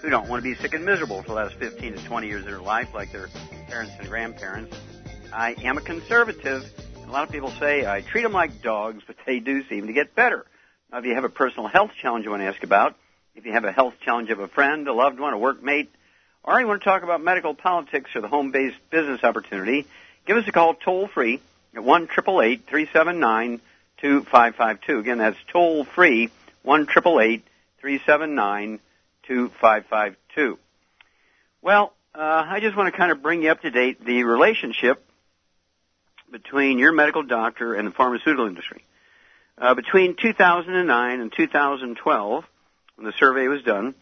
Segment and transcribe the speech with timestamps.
[0.00, 2.40] who don't want to be sick and miserable for the last 15 to 20 years
[2.40, 3.28] of their life like their
[3.68, 4.76] parents and grandparents.
[5.32, 6.64] I am a conservative.
[7.06, 9.92] A lot of people say I treat them like dogs, but they do seem to
[9.92, 10.46] get better.
[10.90, 12.96] Now, if you have a personal health challenge you want to ask about,
[13.34, 15.88] if you have a health challenge of a friend, a loved one, a workmate,
[16.42, 19.86] or you want to talk about medical politics or the home-based business opportunity,
[20.26, 21.40] give us a call toll free
[21.74, 23.60] at one triple eight three seven nine
[23.98, 24.98] two five five two.
[24.98, 26.30] Again, that's toll free
[26.62, 27.44] one triple eight
[27.80, 28.80] three seven nine
[29.30, 30.58] 2552.
[31.62, 35.04] Well, uh, I just want to kind of bring you up to date the relationship
[36.32, 38.84] between your medical doctor and the pharmaceutical industry.
[39.56, 42.44] Uh, between 2009 and 2012,
[42.96, 43.94] when the survey was done,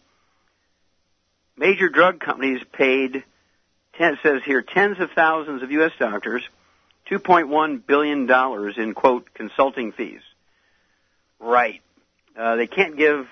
[1.55, 3.23] major drug companies paid,
[3.99, 5.91] ten, says here, tens of thousands of U.S.
[5.99, 6.41] doctors
[7.11, 10.21] $2.1 billion in, quote, consulting fees.
[11.39, 11.81] Right.
[12.35, 13.27] Uh, they can't give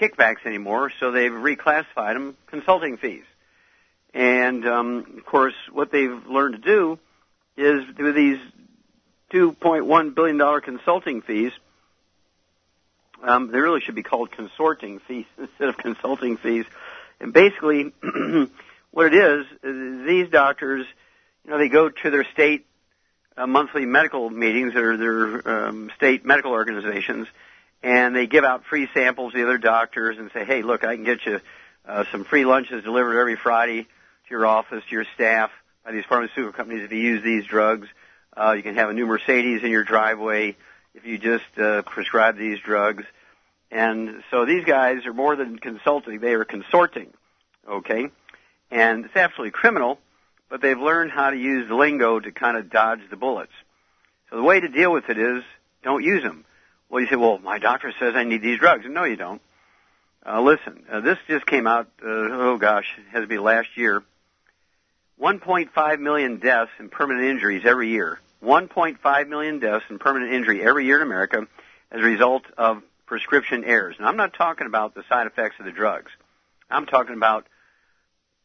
[0.00, 3.24] kickbacks anymore, so they've reclassified them consulting fees.
[4.14, 6.98] And um, of course, what they've learned to do
[7.56, 8.38] is with these
[9.32, 11.52] 2.1 billion dollar consulting fees,
[13.22, 16.66] um, they really should be called consorting fees instead of consulting fees.
[17.20, 17.92] And basically,
[18.90, 20.86] what it is, is these doctors,
[21.44, 22.66] you know, they go to their state
[23.36, 27.26] uh, monthly medical meetings or their um, state medical organizations,
[27.82, 30.94] and they give out free samples to the other doctors and say, hey, look, I
[30.94, 31.40] can get you
[31.86, 35.50] uh, some free lunches delivered every Friday to your office, to your staff
[35.84, 37.88] by these pharmaceutical companies if you use these drugs.
[38.36, 40.56] Uh, you can have a new Mercedes in your driveway
[40.94, 43.04] if you just uh, prescribe these drugs.
[43.70, 47.12] And so these guys are more than consulting, they are consorting.
[47.68, 48.08] Okay?
[48.70, 49.98] And it's absolutely criminal,
[50.48, 53.52] but they've learned how to use lingo to kind of dodge the bullets.
[54.30, 55.42] So the way to deal with it is
[55.82, 56.44] don't use them.
[56.92, 58.84] Well, you say, well, my doctor says I need these drugs.
[58.86, 59.40] No, you don't.
[60.26, 63.68] Uh, listen, uh, this just came out, uh, oh gosh, it has to be last
[63.76, 64.02] year.
[65.18, 68.20] 1.5 million deaths and permanent injuries every year.
[68.44, 71.46] 1.5 million deaths and permanent injury every year in America
[71.90, 73.96] as a result of prescription errors.
[73.98, 76.10] And I'm not talking about the side effects of the drugs.
[76.70, 77.46] I'm talking about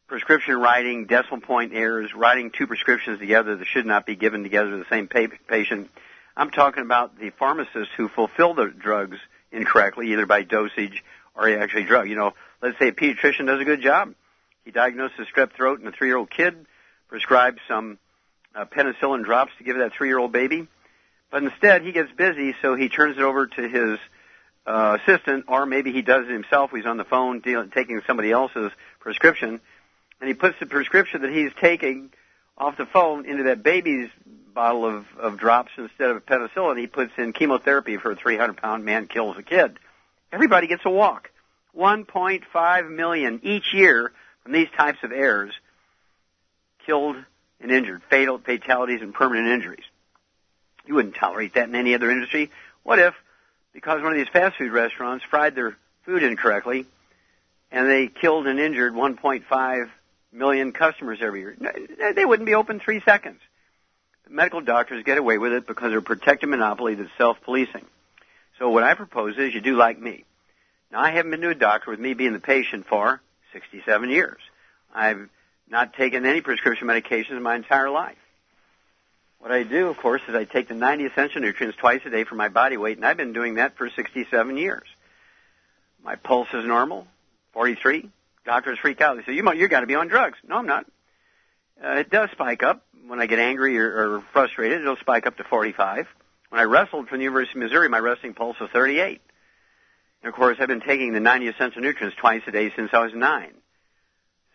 [0.07, 4.71] prescription writing, decimal point errors, writing two prescriptions together that should not be given together
[4.71, 5.89] to the same patient,
[6.37, 9.17] I'm talking about the pharmacists who fulfill the drugs
[9.51, 11.03] incorrectly, either by dosage
[11.35, 12.07] or actually drug.
[12.07, 14.13] You know, let's say a pediatrician does a good job.
[14.63, 16.67] He diagnoses strep throat in a three-year-old kid,
[17.07, 17.97] prescribes some
[18.53, 20.67] uh, penicillin drops to give that three-year-old baby,
[21.31, 23.97] but instead he gets busy, so he turns it over to his
[24.67, 26.69] uh, assistant, or maybe he does it himself.
[26.71, 29.59] He's on the phone dealing, taking somebody else's prescription,
[30.21, 32.11] and he puts the prescription that he's taking
[32.57, 34.09] off the phone into that baby's
[34.57, 38.83] bottle of, of drops instead of penicillin, he puts in chemotherapy for a 300 pound
[38.83, 39.77] man kills a kid.
[40.31, 41.29] Everybody gets a walk.
[41.77, 45.53] 1.5 million each year from these types of errors
[46.87, 47.17] killed
[47.61, 49.85] and injured, fatal fatalities and permanent injuries.
[50.87, 52.49] You wouldn't tolerate that in any other industry.
[52.81, 53.13] What if,
[53.73, 56.87] because one of these fast food restaurants fried their food incorrectly,
[57.71, 59.89] and they killed and injured 1.5
[60.31, 61.55] million customers every year?
[62.15, 63.39] They wouldn't be open three seconds
[64.29, 67.85] medical doctors get away with it because they're protecting monopoly that's self-policing.
[68.59, 70.23] So what I propose is you do like me.
[70.91, 73.21] Now I haven't been to a doctor with me being the patient for
[73.53, 74.39] 67 years.
[74.93, 75.29] I've
[75.69, 78.17] not taken any prescription medications in my entire life.
[79.39, 82.23] What I do, of course, is I take the 90 essential nutrients twice a day
[82.23, 84.87] for my body weight, and I've been doing that for 67 years.
[86.03, 87.05] My pulse is normal,
[87.53, 88.09] 43.
[88.45, 89.17] Doctors freak out.
[89.17, 90.37] They say, you, you got to be on drugs.
[90.47, 90.85] No, I'm not.
[91.83, 94.81] Uh, it does spike up when I get angry or, or frustrated.
[94.81, 96.07] It'll spike up to 45.
[96.49, 99.21] When I wrestled from the University of Missouri, my resting pulse was 38.
[100.21, 102.99] And of course, I've been taking the 90 essential nutrients twice a day since I
[102.99, 103.53] was nine.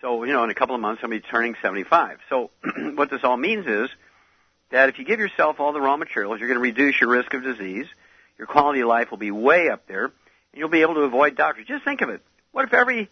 [0.00, 2.19] So, you know, in a couple of months, to be turning 75.
[2.28, 2.50] So,
[2.94, 3.88] what this all means is
[4.70, 7.32] that if you give yourself all the raw materials, you're going to reduce your risk
[7.34, 7.87] of disease.
[8.37, 10.12] Your quality of life will be way up there, and
[10.55, 11.66] you'll be able to avoid doctors.
[11.69, 12.20] Just think of it.
[12.50, 13.08] What if every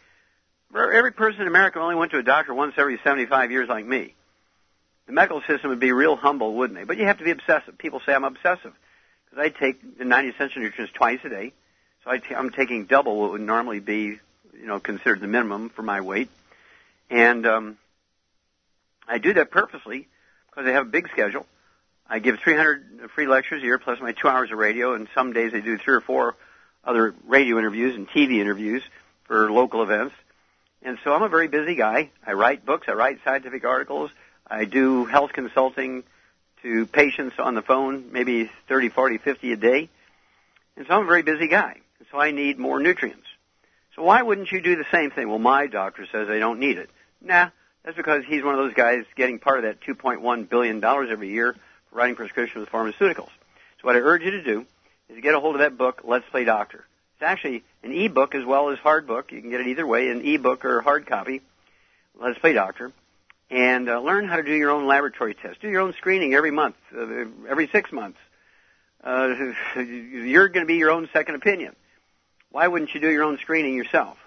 [0.75, 4.15] every person in America only went to a doctor once every 75 years like me?
[5.11, 6.85] The medical system would be real humble, wouldn't they?
[6.85, 7.77] But you have to be obsessive.
[7.77, 8.73] People say I'm obsessive
[9.25, 11.53] because I take the 90 essential nutrients twice a day.
[12.05, 14.21] So I t- I'm taking double what would normally be,
[14.55, 16.29] you know, considered the minimum for my weight.
[17.11, 17.77] And um,
[19.09, 20.07] I do that purposely
[20.49, 21.45] because I have a big schedule.
[22.09, 25.33] I give 300 free lectures a year plus my two hours of radio, and some
[25.33, 26.37] days I do three or four
[26.85, 28.85] other radio interviews and TV interviews
[29.25, 30.15] for local events.
[30.83, 32.11] And so I'm a very busy guy.
[32.25, 34.13] I write books, I write scientific articles,
[34.51, 36.03] I do health consulting
[36.63, 39.89] to patients on the phone, maybe 30, 40, 50 a day.
[40.77, 41.77] And so I'm a very busy guy.
[42.11, 43.27] So I need more nutrients.
[43.95, 45.29] So why wouldn't you do the same thing?
[45.29, 46.91] Well, my doctor says I don't need it.
[47.23, 47.51] Nah,
[47.85, 51.55] that's because he's one of those guys getting part of that $2.1 billion every year
[51.89, 53.31] for writing prescriptions with pharmaceuticals.
[53.81, 54.67] So what I urge you to do
[55.09, 56.85] is get a hold of that book, Let's Play Doctor.
[57.15, 59.33] It's actually an e-book as well as hard book.
[59.33, 61.43] You can get it either way, an e-book or hard copy.
[62.19, 62.93] Let's Play Doctor.
[63.51, 65.61] And uh, learn how to do your own laboratory test.
[65.61, 68.19] Do your own screening every month, uh, every six months.
[69.03, 69.35] Uh,
[69.77, 71.75] you're going to be your own second opinion.
[72.53, 74.19] Why wouldn't you do your own screening yourself?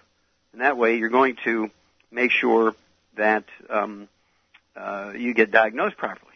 [0.51, 1.69] And that way you're going to
[2.11, 2.75] make sure
[3.15, 4.07] that um,
[4.75, 6.31] uh, you get diagnosed properly.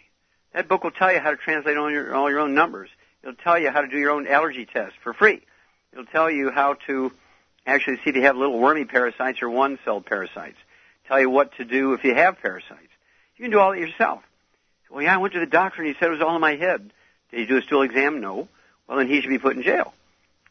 [0.54, 2.90] That book will tell you how to translate all your, all your own numbers.
[3.22, 5.42] It'll tell you how to do your own allergy test for free.
[5.92, 7.12] It'll tell you how to
[7.66, 10.58] actually see if you have little wormy parasites or one-celled parasites.
[11.08, 12.82] Tell you what to do if you have parasites.
[13.38, 14.24] You can do all that yourself.
[14.90, 16.56] Well, yeah, I went to the doctor and he said it was all in my
[16.56, 16.92] head.
[17.32, 18.22] Did he do a stool exam?
[18.22, 18.48] No.
[18.88, 19.94] Well, then he should be put in jail.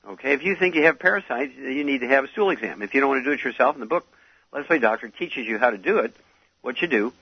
[0.08, 2.80] Okay, if you think you have parasites, you need to have a stool exam.
[2.82, 4.06] If you don't want to do it yourself, in the book,
[4.52, 6.14] Let's Play Doctor teaches you how to do it.
[6.62, 7.12] What you do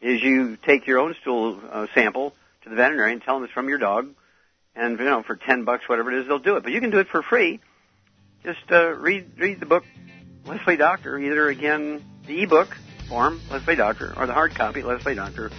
[0.00, 3.68] is you take your own stool uh, sample to the veterinarian, tell them it's from
[3.68, 4.08] your dog,
[4.74, 6.62] and you know for ten bucks, whatever it is, they'll do it.
[6.62, 7.60] But you can do it for free.
[8.42, 9.84] Just uh, read read the book,
[10.46, 11.18] Let's Play Doctor.
[11.18, 12.68] Either again the ebook
[13.08, 15.50] form, Let's Play Doctor, or the hard copy, Let's Play Doctor.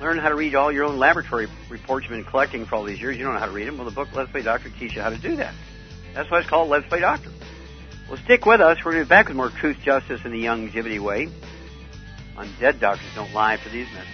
[0.00, 3.00] Learn how to read all your own laboratory reports you've been collecting for all these
[3.00, 3.18] years.
[3.18, 3.76] You don't know how to read them.
[3.76, 5.54] Well, the book Let's Play Doctor teaches you how to do that.
[6.14, 7.30] That's why it's called Let's Play Doctor.
[8.08, 8.78] Well, stick with us.
[8.78, 11.28] We're going to be back with more truth, justice, and the Young Youngevity way
[12.36, 14.06] on Dead Doctors Don't Lie for these men.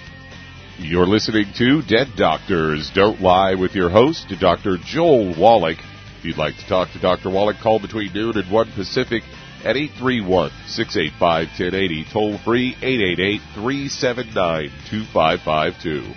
[0.78, 4.76] You're listening to Dead Doctors Don't Lie with your host, Dr.
[4.84, 5.78] Joel Wallach.
[6.19, 7.31] If you'd like to talk to Dr.
[7.31, 9.22] Wallach, call between noon and 1 Pacific
[9.64, 12.75] at 831-685-1080, toll free
[13.56, 16.14] 888-379-2552.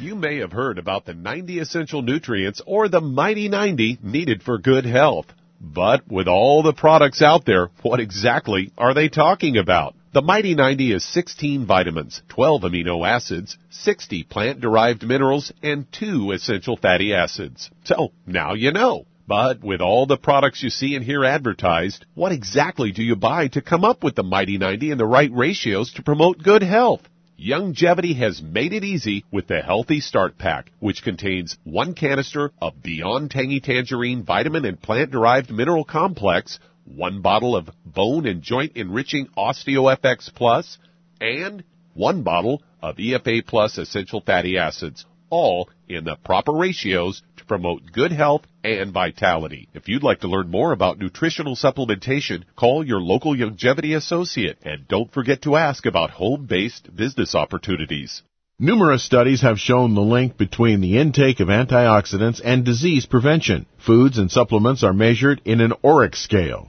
[0.00, 4.58] You may have heard about the 90 essential nutrients or the Mighty 90 needed for
[4.58, 5.26] good health.
[5.60, 9.96] But with all the products out there, what exactly are they talking about?
[10.10, 16.78] The Mighty 90 is 16 vitamins, 12 amino acids, 60 plant-derived minerals, and 2 essential
[16.78, 17.68] fatty acids.
[17.84, 19.04] So, now you know.
[19.26, 23.48] But with all the products you see and hear advertised, what exactly do you buy
[23.48, 27.02] to come up with the Mighty 90 and the right ratios to promote good health?
[27.38, 32.82] Youngevity has made it easy with the Healthy Start Pack, which contains one canister of
[32.82, 36.58] Beyond Tangy Tangerine vitamin and plant-derived mineral complex,
[36.94, 40.78] one bottle of bone and joint enriching OsteoFX Plus,
[41.20, 41.64] and
[41.94, 47.92] one bottle of EFA Plus essential fatty acids, all in the proper ratios to promote
[47.92, 49.68] good health and vitality.
[49.74, 54.88] If you'd like to learn more about nutritional supplementation, call your local Youngevity associate and
[54.88, 58.22] don't forget to ask about home-based business opportunities.
[58.60, 63.66] Numerous studies have shown the link between the intake of antioxidants and disease prevention.
[63.86, 66.68] Foods and supplements are measured in an ORAC scale.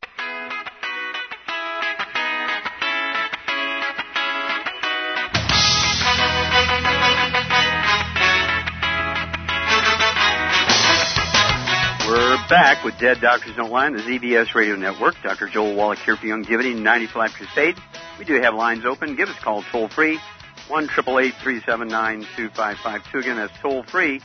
[12.51, 15.15] Back with Dead Doctors Don't Lie on the ZBS Radio Network.
[15.23, 15.47] Dr.
[15.47, 17.77] Joel Wallach here for Youngevity 95 Crusade.
[18.19, 19.15] We do have lines open.
[19.15, 20.19] Give us a call toll free,
[20.67, 23.19] 1 379 2552.
[23.19, 24.19] Again, that's toll free,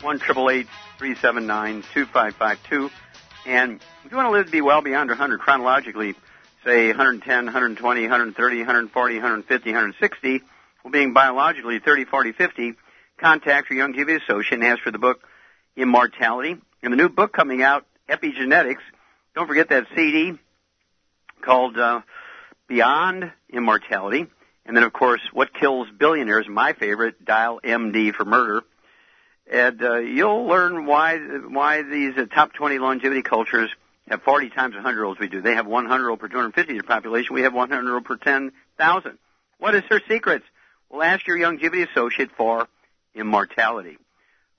[0.00, 2.90] 1 379 2552.
[3.46, 6.14] And if you want to live to be well beyond 100 chronologically,
[6.64, 10.40] say 110, 120, 130, 140, 150, 160,
[10.84, 12.74] well, being biologically 30, 40, 50,
[13.18, 15.26] contact your Youngevity associate and ask for the book
[15.76, 16.58] Immortality.
[16.82, 18.80] And the new book coming out, Epigenetics.
[19.34, 20.32] Don't forget that CD
[21.40, 22.00] called uh,
[22.66, 24.26] Beyond Immortality.
[24.66, 28.62] And then, of course, What Kills Billionaires, my favorite, Dial MD for Murder.
[29.50, 33.70] And uh, you'll learn why why these uh, top 20 longevity cultures
[34.08, 35.40] have 40 times 100 year olds we do.
[35.40, 37.34] They have 100 year old per 250 year population.
[37.34, 39.18] We have 100 year old per 10,000.
[39.58, 40.44] What is their secrets?
[40.90, 42.66] Well, ask your Youngevity associate for
[43.14, 43.98] immortality.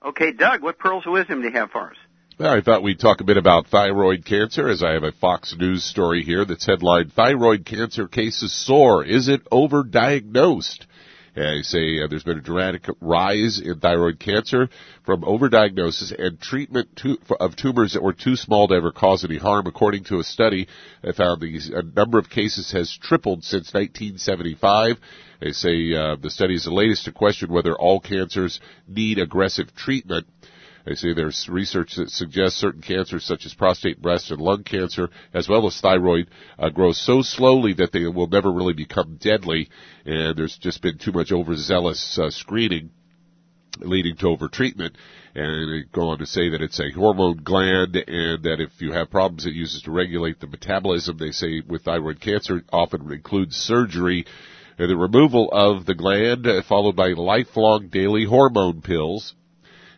[0.04, 1.96] Okay, Doug, what pearls of wisdom do you have for us?
[2.40, 5.84] I thought we'd talk a bit about thyroid cancer as I have a Fox News
[5.84, 9.04] story here that's headlined Thyroid Cancer Cases Soar.
[9.04, 10.84] Is it overdiagnosed?
[11.36, 14.68] I say uh, there's been a dramatic rise in thyroid cancer
[15.04, 19.38] from overdiagnosis and treatment to, of tumors that were too small to ever cause any
[19.38, 19.68] harm.
[19.68, 20.66] According to a study,
[21.04, 24.96] I found these a number of cases has tripled since 1975.
[25.40, 29.72] They say uh, the study is the latest to question whether all cancers need aggressive
[29.76, 30.26] treatment.
[30.84, 35.08] They say there's research that suggests certain cancers such as prostate, breast, and lung cancer,
[35.32, 39.70] as well as thyroid, uh, grow so slowly that they will never really become deadly.
[40.04, 42.90] And there's just been too much overzealous uh, screening
[43.80, 44.92] leading to overtreatment.
[45.34, 48.92] And they go on to say that it's a hormone gland and that if you
[48.92, 53.56] have problems it uses to regulate the metabolism, they say with thyroid cancer often includes
[53.56, 54.26] surgery
[54.78, 59.34] and the removal of the gland uh, followed by lifelong daily hormone pills.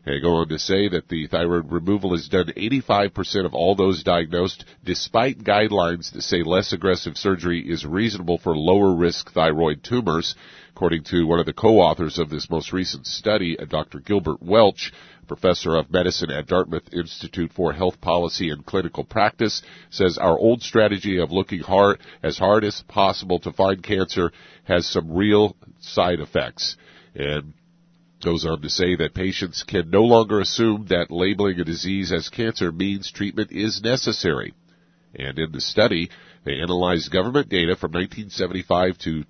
[0.07, 4.05] They go on to say that the thyroid removal is done 85% of all those
[4.05, 10.37] diagnosed, despite guidelines that say less aggressive surgery is reasonable for lower risk thyroid tumors.
[10.71, 13.99] According to one of the co-authors of this most recent study, uh, Dr.
[13.99, 14.93] Gilbert Welch,
[15.27, 19.61] professor of medicine at Dartmouth Institute for Health Policy and Clinical Practice,
[19.91, 24.31] says our old strategy of looking hard as hard as possible to find cancer
[24.63, 26.77] has some real side effects.
[27.17, 27.55] And
[28.25, 32.29] goes on to say that patients can no longer assume that labeling a disease as
[32.29, 34.55] cancer means treatment is necessary.
[35.15, 36.11] And in the study,
[36.45, 39.25] they analyzed government data from 1975 to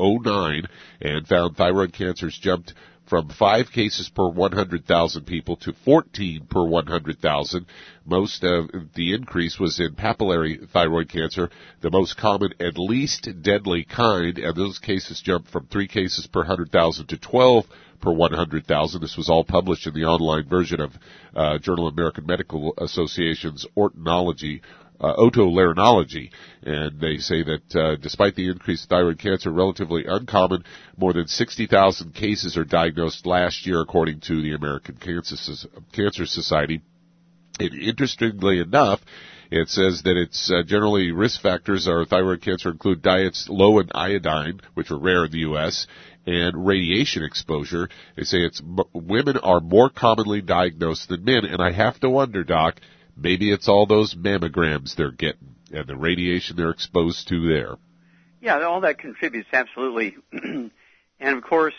[0.00, 0.62] 09
[1.00, 2.74] and found thyroid cancers jumped
[3.06, 7.66] from 5 cases per 100,000 people to 14 per 100,000.
[8.04, 13.84] Most of the increase was in papillary thyroid cancer, the most common and least deadly
[13.84, 17.66] kind, and those cases jumped from 3 cases per 100,000 to 12
[18.00, 19.00] per 100,000.
[19.00, 20.92] This was all published in the online version of
[21.34, 24.60] uh, Journal of American Medical Association's Ortonology
[25.00, 26.30] uh, otolaryngology,
[26.62, 30.64] and they say that uh, despite the increased thyroid cancer, relatively uncommon,
[30.96, 35.36] more than 60,000 cases are diagnosed last year, according to the American Cancer,
[35.92, 36.80] Cancer Society.
[37.58, 39.00] And interestingly enough,
[39.50, 43.88] it says that it's uh, generally risk factors are thyroid cancer include diets low in
[43.94, 45.86] iodine, which are rare in the U.S.,
[46.26, 47.88] and radiation exposure.
[48.16, 48.60] They say it's
[48.92, 52.80] women are more commonly diagnosed than men, and I have to wonder, Doc,
[53.16, 57.76] maybe it's all those mammograms they're getting and the radiation they're exposed to there.
[58.40, 60.70] Yeah, all that contributes absolutely, and
[61.20, 61.74] of course,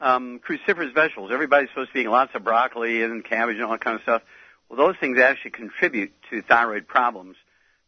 [0.00, 1.30] um, cruciferous vegetables.
[1.32, 4.02] Everybody's supposed to be eating lots of broccoli and cabbage and all that kind of
[4.02, 4.22] stuff.
[4.68, 7.36] Well, those things actually contribute to thyroid problems.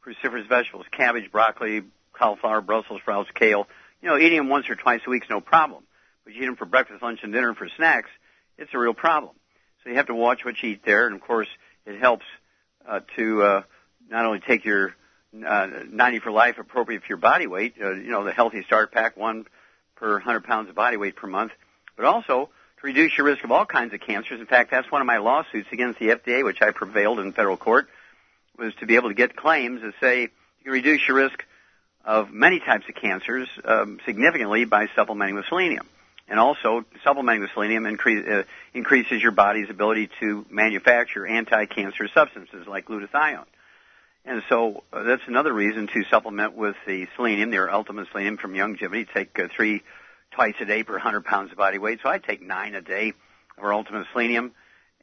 [0.06, 3.66] Cruciferous vegetables, cabbage, broccoli, cauliflower, Brussels sprouts, kale.
[4.02, 5.82] You know, eating them once or twice a week is no problem.
[6.24, 8.10] But you eat them for breakfast, lunch, and dinner and for snacks,
[8.58, 9.34] it's a real problem.
[9.82, 11.48] So you have to watch what you eat there, and of course,
[11.86, 12.24] it helps
[12.88, 13.62] uh, to uh,
[14.08, 14.94] not only take your
[15.46, 18.92] uh, 90 for life appropriate for your body weight, uh, you know, the healthy start
[18.92, 19.46] pack, one
[19.96, 21.52] per 100 pounds of body weight per month,
[21.96, 22.50] but also
[22.80, 24.40] to reduce your risk of all kinds of cancers.
[24.40, 27.56] In fact, that's one of my lawsuits against the FDA, which I prevailed in federal
[27.56, 27.88] court,
[28.58, 30.28] was to be able to get claims that say
[30.64, 31.44] you reduce your risk
[32.04, 35.86] of many types of cancers um, significantly by supplementing with selenium.
[36.26, 42.66] And also, supplementing with selenium increase, uh, increases your body's ability to manufacture anti-cancer substances
[42.66, 43.44] like glutathione.
[44.24, 48.54] And so uh, that's another reason to supplement with the selenium, their ultimate selenium from
[48.54, 49.06] Youngevity.
[49.12, 49.82] Take uh, three
[50.30, 52.00] twice a day per 100 pounds of body weight.
[52.02, 53.12] So I take nine a day
[53.58, 54.52] of our ultimate selenium.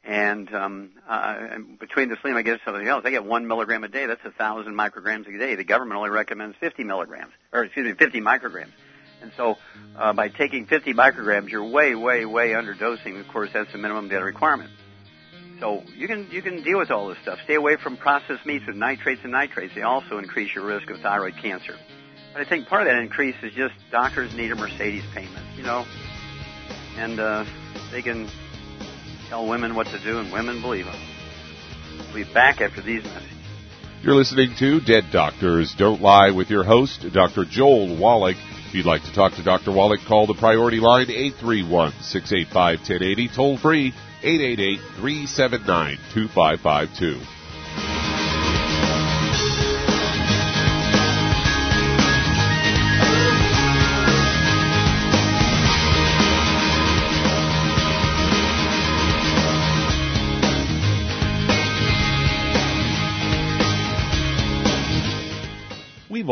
[0.04, 3.04] And um, uh, between the selenium, I get something else.
[3.04, 4.06] I get one milligram a day.
[4.06, 5.54] That's a thousand micrograms a day.
[5.54, 8.72] The government only recommends 50 milligrams, or excuse me, 50 micrograms.
[9.22, 9.56] And so,
[9.96, 13.20] uh, by taking 50 micrograms, you're way, way, way underdosing.
[13.20, 14.70] Of course, that's the minimum daily requirement.
[15.60, 17.38] So you can you can deal with all this stuff.
[17.44, 19.72] Stay away from processed meats with nitrates and nitrates.
[19.76, 21.76] They also increase your risk of thyroid cancer.
[22.32, 25.62] But I think part of that increase is just doctors need a Mercedes payment, you
[25.62, 25.84] know,
[26.96, 27.44] and uh,
[27.92, 28.28] they can
[29.28, 31.00] tell women what to do, and women believe them.
[32.12, 33.28] We'll be back after these messages.
[34.02, 37.44] You're listening to Dead Doctors Don't Lie with your host, Dr.
[37.44, 38.36] Joel Wallach.
[38.72, 39.70] If you'd like to talk to Dr.
[39.70, 47.18] Wallach, call the priority line 831-685-1080, toll free 888-379-2552.
[47.18, 47.26] We've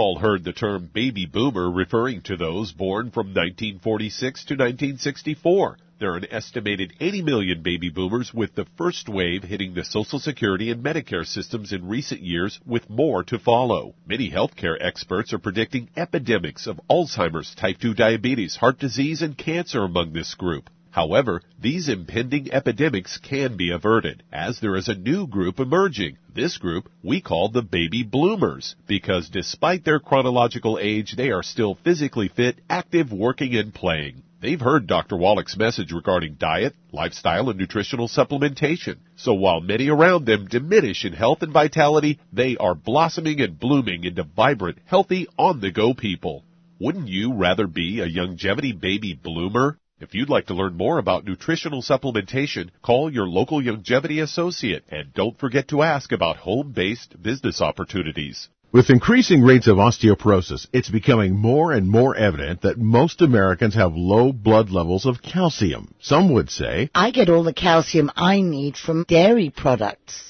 [0.01, 5.77] all heard the term baby boomer referring to those born from 1946 to 1964.
[5.99, 10.19] There are an estimated 80 million baby boomers with the first wave hitting the Social
[10.19, 13.95] Security and Medicare systems in recent years with more to follow.
[14.07, 19.85] Many healthcare experts are predicting epidemics of Alzheimer's, type 2 diabetes, heart disease, and cancer
[19.85, 20.71] among this group.
[20.93, 26.19] However, these impending epidemics can be averted, as there is a new group emerging.
[26.35, 31.77] This group we call the baby bloomers, because despite their chronological age, they are still
[31.85, 34.25] physically fit, active, working, and playing.
[34.41, 35.17] They've heard Dr.
[35.17, 38.97] Wallach's message regarding diet, lifestyle, and nutritional supplementation.
[39.17, 44.05] So while many around them diminish in health and vitality, they are blossoming and blooming
[44.05, 46.43] into vibrant, healthy, on-the-go people.
[46.81, 49.77] Wouldn't you rather be a Youngevity baby bloomer?
[50.01, 55.13] If you'd like to learn more about nutritional supplementation, call your local Youngevity associate and
[55.13, 58.49] don't forget to ask about home-based business opportunities.
[58.73, 63.93] With increasing rates of osteoporosis, it's becoming more and more evident that most Americans have
[63.95, 65.93] low blood levels of calcium.
[66.01, 70.30] Some would say, I get all the calcium I need from dairy products.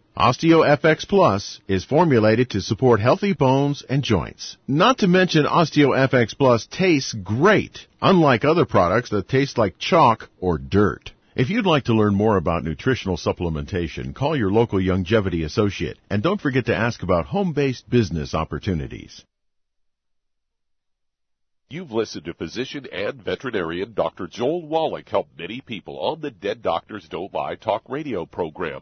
[0.17, 4.57] OsteoFX Plus is formulated to support healthy bones and joints.
[4.67, 10.57] Not to mention OsteoFX Plus tastes great, unlike other products that taste like chalk or
[10.57, 11.13] dirt.
[11.33, 16.21] If you'd like to learn more about nutritional supplementation, call your local Youngevity associate and
[16.21, 19.23] don't forget to ask about home-based business opportunities.
[21.69, 24.27] You've listened to physician and veterinarian Dr.
[24.27, 28.81] Joel Wallach help many people on the Dead Doctors Don't Lie talk radio program.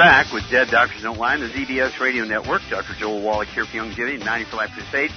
[0.00, 2.62] Back with Dead Doctors Don't Lie on the ZBS Radio Network.
[2.70, 2.94] Dr.
[2.94, 5.10] Joel Wallach here for Youngevity, 90 for Life Crusade.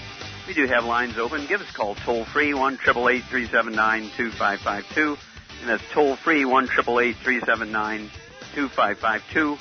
[0.46, 1.46] We do have lines open.
[1.46, 5.17] Give us a call toll free, 1 379 2552.
[5.62, 8.12] And that's toll free, 1 379
[8.56, 9.58] 2552.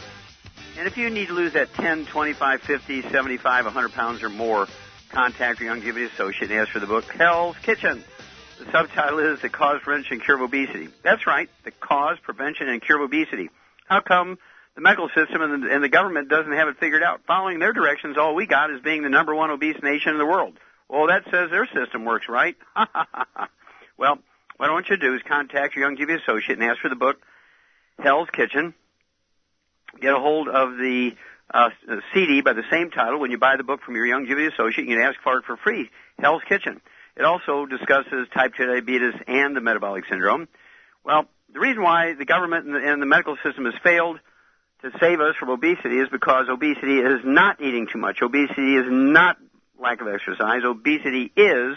[0.81, 4.67] And if you need to lose that 10, 25, 50, 75, 100 pounds or more,
[5.11, 8.03] contact your Youngevity Associate and ask for the book Hell's Kitchen.
[8.59, 10.89] The subtitle is The Cause, Prevention, and Cure of Obesity.
[11.05, 13.51] That's right, The Cause, Prevention, and Cure of Obesity.
[13.87, 14.37] How come
[14.75, 17.23] the medical system and the, and the government doesn't have it figured out?
[17.27, 20.27] Following their directions, all we got is being the number one obese nation in the
[20.27, 20.55] world.
[20.89, 22.57] Well, that says their system works right.
[23.97, 24.19] well,
[24.57, 26.97] what I want you to do is contact your Youngevity Associate and ask for the
[26.97, 27.17] book
[27.99, 28.75] Hell's Kitchen.
[30.01, 31.13] Get a hold of the
[31.53, 31.71] uh,
[32.15, 33.21] CD by the same title.
[33.21, 35.57] When you buy the book from your Youngevity Associate, you can ask for it for
[35.57, 35.91] free.
[36.19, 36.81] Hell's Kitchen.
[37.17, 40.49] It also discusses type 2 diabetes and the metabolic syndrome.
[41.05, 44.19] Well, the reason why the government and the, and the medical system has failed,
[44.83, 48.21] to save us from obesity is because obesity is not eating too much.
[48.21, 49.37] Obesity is not
[49.81, 50.63] lack of exercise.
[50.65, 51.77] Obesity is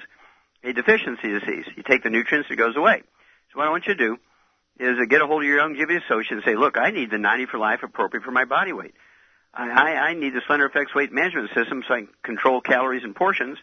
[0.64, 1.66] a deficiency disease.
[1.78, 3.04] You take the nutrients, it goes away.
[3.52, 4.18] So what I want you to do
[4.80, 7.46] is get a hold of your Youngevity associate and say, look, I need the 90
[7.46, 8.96] for life appropriate for my body weight.
[9.54, 13.04] I, I, I need the Slender FX weight management system so I can control calories
[13.04, 13.58] and portions.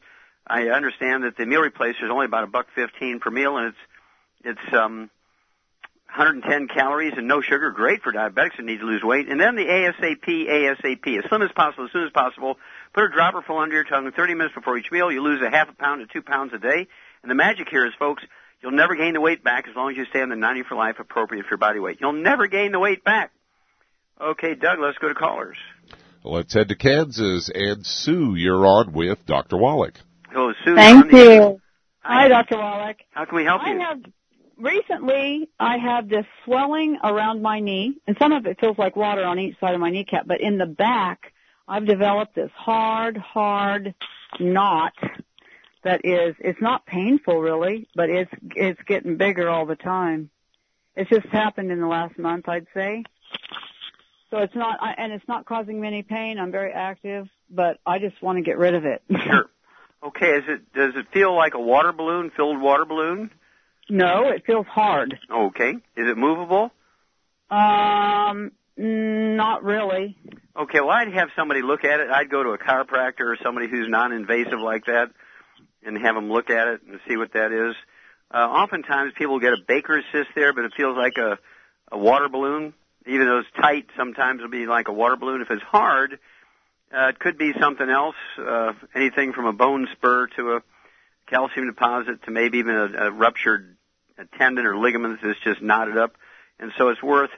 [0.47, 3.69] I understand that the meal replacer is only about a buck fifteen per meal, and
[3.69, 3.77] it's
[4.45, 5.11] it's um,
[6.13, 7.71] 110 calories and no sugar.
[7.71, 9.31] Great for diabetics who need to lose weight.
[9.31, 12.59] And then the ASAP, ASAP, as slim as possible, as soon as possible.
[12.93, 15.11] Put a dropper full under your tongue 30 minutes before each meal.
[15.11, 16.87] You lose a half a pound to two pounds a day.
[17.23, 18.23] And the magic here is, folks,
[18.61, 20.75] you'll never gain the weight back as long as you stay on the 90 for
[20.75, 21.97] life appropriate for your body weight.
[21.99, 23.33] You'll never gain the weight back.
[24.21, 25.57] Okay, Doug, let's go to callers.
[26.25, 27.51] Let's head to Kansas.
[27.55, 29.57] And Sue, you're on with Dr.
[29.57, 29.95] Wallach.
[30.31, 30.77] Hello, Sue.
[30.77, 31.61] Thank you.
[32.01, 32.25] Hi.
[32.25, 32.59] Hi, Dr.
[32.59, 32.99] Wallach.
[33.13, 33.81] How can we help you?
[33.81, 34.03] I have
[34.59, 39.25] recently I have this swelling around my knee, and some of it feels like water
[39.25, 41.33] on each side of my kneecap, but in the back
[41.69, 43.95] I've developed this hard, hard
[44.41, 44.95] knot
[45.85, 50.31] that is it's not painful really, but it's it's getting bigger all the time.
[50.95, 53.05] It's just happened in the last month, I'd say.
[54.31, 56.39] So it's not, and it's not causing me any pain.
[56.39, 59.03] I'm very active, but I just want to get rid of it.
[59.11, 59.51] Sure.
[60.05, 63.31] Okay, is it does it feel like a water balloon, filled water balloon?
[63.89, 65.19] No, it feels hard.
[65.31, 65.71] Okay.
[65.71, 66.71] Is it movable?
[67.51, 70.17] Um, not really.
[70.57, 72.09] Okay, well I'd have somebody look at it.
[72.11, 75.11] I'd go to a chiropractor or somebody who's non-invasive like that
[75.85, 77.75] and have them look at it and see what that is.
[78.33, 81.39] Uh, oftentimes people get a Baker's cyst there, but it feels like a,
[81.91, 82.73] a water balloon.
[83.07, 85.43] Even though it's tight, sometimes it'll be like a water balloon.
[85.43, 86.19] If it's hard,
[86.95, 90.61] uh, it could be something else, uh, anything from a bone spur to a
[91.33, 93.77] calcium deposit to maybe even a, a ruptured
[94.19, 96.15] a tendon or ligament that's just knotted up.
[96.59, 97.31] And so it's worth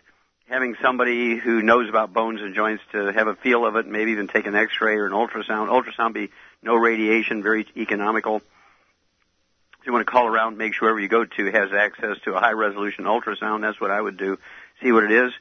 [0.48, 4.10] having somebody who knows about bones and joints to have a feel of it, maybe
[4.10, 5.68] even take an x-ray or an ultrasound.
[5.68, 6.30] Ultrasound be
[6.62, 8.40] no radiation, very economical.
[8.40, 12.34] So you want to call around, make sure whoever you go to has access to
[12.34, 13.60] a high resolution ultrasound.
[13.62, 14.38] That's what I would do.
[14.82, 15.32] See what it is,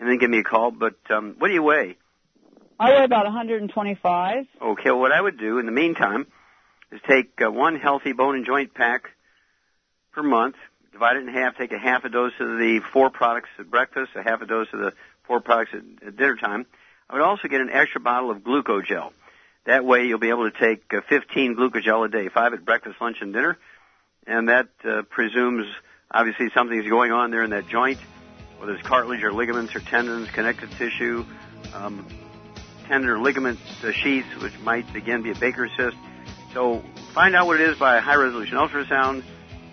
[0.00, 0.70] and then give me a call.
[0.70, 1.96] But um, what do you weigh?
[2.80, 4.46] I weigh about 125.
[4.60, 6.26] Okay, well, what I would do in the meantime
[6.92, 9.10] is take uh, one healthy bone and joint pack
[10.12, 10.56] per month,
[10.92, 14.12] divide it in half, take a half a dose of the four products at breakfast,
[14.14, 14.92] a half a dose of the
[15.26, 16.66] four products at, at dinner time.
[17.08, 19.12] I would also get an extra bottle of glucogel.
[19.64, 23.00] That way you'll be able to take uh, 15 glucogel a day, five at breakfast,
[23.00, 23.58] lunch, and dinner.
[24.26, 25.66] And that uh, presumes
[26.10, 27.98] obviously something's going on there in that joint,
[28.58, 31.24] whether it's cartilage or ligaments or tendons, connective tissue,
[31.74, 32.06] um,
[32.86, 35.96] tendon or ligament uh, sheaths, which might again be a Baker's cyst.
[36.52, 36.82] So
[37.14, 39.24] find out what it is by high resolution ultrasound.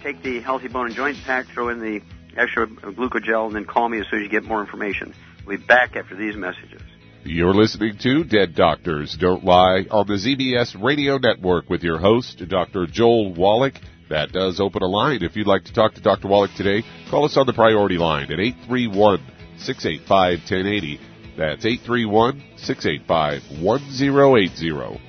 [0.04, 2.02] Take the healthy bone and joint pack, throw in the
[2.38, 5.13] extra glucogel, and then call me as soon as you get more information.
[5.46, 6.82] We'll be back after these messages.
[7.26, 12.42] You're listening to Dead Doctors Don't Lie on the ZBS Radio Network with your host,
[12.48, 12.88] Dr.
[12.88, 13.76] Joel Wallach.
[14.10, 15.22] That does open a line.
[15.22, 16.30] If you'd like to talk to Dr.
[16.30, 19.20] Wallach today, call us on the priority line at 831
[19.58, 21.00] 685 1080.
[21.38, 25.09] That's 831 685 1080.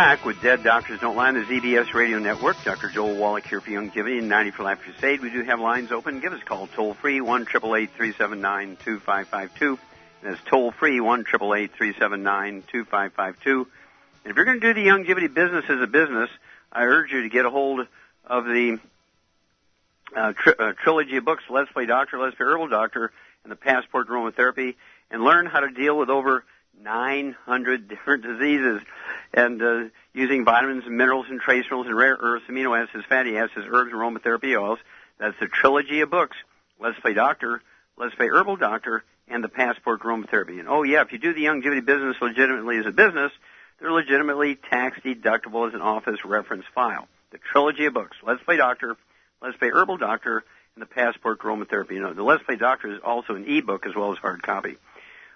[0.00, 2.56] Back with Dead Doctors Don't Lie on the ZBS Radio Network.
[2.64, 2.88] Dr.
[2.88, 5.20] Joel Wallach here for Youngevity and 90 for Life Crusade.
[5.20, 6.20] We do have lines open.
[6.20, 9.78] Give us a call toll free, 1 379 2552.
[10.22, 13.68] That's toll free, 1 379 2552.
[14.24, 16.30] And if you're going to do the Youngevity business as a business,
[16.72, 17.86] I urge you to get a hold
[18.24, 18.78] of the
[20.16, 23.12] uh, tri- uh, trilogy of books, Let's Play Doctor, Let's Play Herbal Doctor,
[23.44, 24.76] and the Passport to Aromatherapy,
[25.10, 26.46] and learn how to deal with over
[26.82, 28.80] 900 different diseases
[29.32, 33.36] and uh, using vitamins and minerals and trace minerals and rare earths, amino acids, fatty
[33.36, 34.78] acids, herbs, and aromatherapy oils.
[35.18, 36.36] That's the trilogy of books.
[36.80, 37.62] Let's Play Doctor,
[37.98, 40.58] Let's Play Herbal Doctor, and the Passport Aromatherapy.
[40.58, 43.32] And oh yeah, if you do the Youngevity business legitimately as a business,
[43.78, 47.06] they're legitimately tax deductible as an office reference file.
[47.32, 48.16] The trilogy of books.
[48.26, 48.96] Let's Play Doctor,
[49.40, 51.92] Let's Play Herbal Doctor, and the Passport Aromatherapy.
[51.92, 54.76] You know, the Let's Play Doctor is also an ebook as well as hard copy.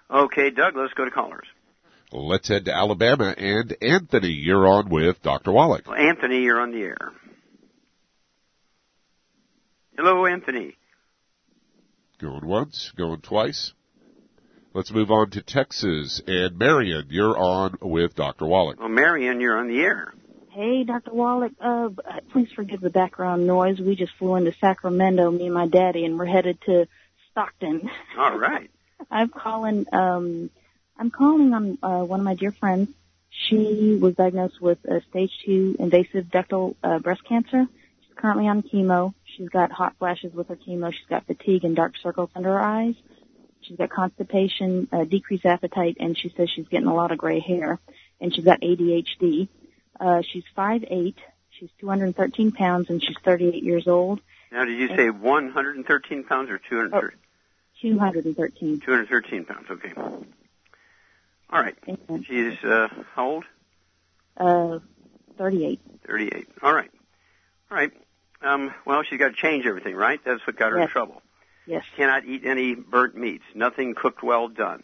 [0.09, 1.47] Okay, Doug, let's go to callers.
[2.11, 3.33] Let's head to Alabama.
[3.37, 5.51] And Anthony, you're on with Dr.
[5.51, 5.87] Wallach.
[5.87, 7.11] Well, Anthony, you're on the air.
[9.97, 10.75] Hello, Anthony.
[12.19, 13.73] Going once, going twice.
[14.73, 16.21] Let's move on to Texas.
[16.27, 18.45] And Marion, you're on with Dr.
[18.45, 18.79] Wallach.
[18.79, 20.13] Well, Marion, you're on the air.
[20.51, 21.13] Hey, Dr.
[21.13, 21.53] Wallach.
[21.59, 21.89] Uh,
[22.31, 23.79] please forgive the background noise.
[23.79, 26.87] We just flew into Sacramento, me and my daddy, and we're headed to
[27.31, 27.89] Stockton.
[28.17, 28.69] All right.
[29.11, 29.85] I'm calling.
[29.91, 30.49] Um,
[30.97, 32.89] I'm calling on uh, one of my dear friends.
[33.29, 37.65] She was diagnosed with a stage two invasive ductal uh, breast cancer.
[38.01, 39.13] She's currently on chemo.
[39.25, 40.93] She's got hot flashes with her chemo.
[40.93, 42.95] She's got fatigue and dark circles under her eyes.
[43.61, 47.39] She's got constipation, uh, decreased appetite, and she says she's getting a lot of gray
[47.39, 47.79] hair.
[48.21, 49.49] And she's got ADHD.
[49.99, 51.17] Uh, she's five eight.
[51.59, 54.19] She's 213 pounds, and she's 38 years old.
[54.51, 57.15] Now, did you and say 113 pounds or 230?
[57.81, 58.79] 213.
[58.79, 59.93] 213 pounds, okay.
[61.49, 61.75] All right.
[62.25, 63.43] She's uh, how old?
[64.37, 64.79] Uh,
[65.37, 65.79] 38.
[66.07, 66.47] 38.
[66.61, 66.91] All right.
[67.69, 67.91] All right.
[68.41, 70.19] Um, well, she's got to change everything, right?
[70.23, 70.87] That's what got her yes.
[70.87, 71.21] in trouble.
[71.65, 71.83] Yes.
[71.89, 73.43] She cannot eat any burnt meats.
[73.53, 74.83] Nothing cooked well done.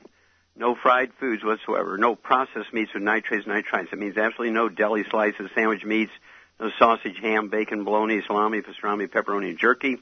[0.56, 1.98] No fried foods whatsoever.
[1.98, 3.94] No processed meats with nitrates, and nitrites.
[3.94, 6.12] It means absolutely no deli slices, sandwich meats,
[6.60, 9.98] no sausage, ham, bacon, bologna, salami, pastrami, pepperoni, and jerky.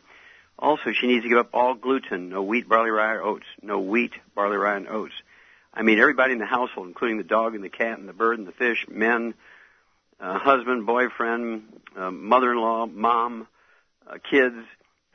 [0.62, 3.46] Also, she needs to give up all gluten, no wheat, barley, rye, or oats.
[3.62, 5.14] No wheat, barley, rye, and oats.
[5.74, 8.40] I mean, everybody in the household, including the dog and the cat and the bird
[8.40, 9.36] and the fish, men,
[10.20, 11.64] uh, husband, boyfriend,
[11.96, 13.48] uh, mother-in-law, mom,
[14.06, 14.58] uh, kids,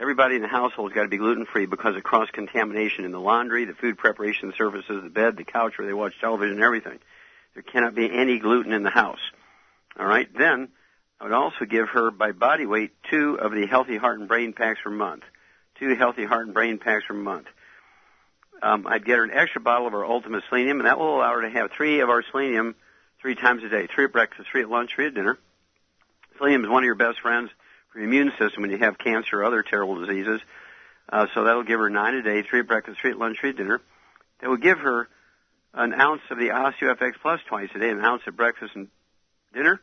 [0.00, 3.74] everybody in the household's got to be gluten-free because of cross-contamination in the laundry, the
[3.74, 6.98] food preparation surfaces, the bed, the couch where they watch television, everything.
[7.52, 9.20] There cannot be any gluten in the house.
[9.98, 10.28] All right.
[10.36, 10.68] Then
[11.20, 14.54] I would also give her by body weight two of the healthy heart and brain
[14.54, 15.22] packs per month
[15.78, 17.46] two healthy heart and brain packs per month.
[18.62, 21.34] um, I'd get her an extra bottle of our Ultimate Selenium, and that will allow
[21.34, 22.74] her to have three of our Selenium
[23.20, 25.38] three times a day, three at breakfast, three at lunch, three at dinner.
[26.36, 27.50] Selenium is one of your best friends
[27.90, 30.40] for your immune system when you have cancer or other terrible diseases.
[31.08, 33.50] Uh, so that'll give her nine a day, three at breakfast, three at lunch, three
[33.50, 33.80] at dinner.
[34.40, 35.08] That will give her
[35.74, 38.88] an ounce of the OsteoFX Plus twice a day, an ounce at breakfast and
[39.52, 39.80] dinner,